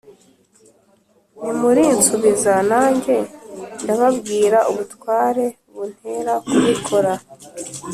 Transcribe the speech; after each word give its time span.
nimurinsubiza 1.43 2.53
nanjye 2.71 3.15
ndababwira 3.83 4.59
ubutware 4.71 5.45
buntera 5.73 6.33
kubikora 6.49 7.11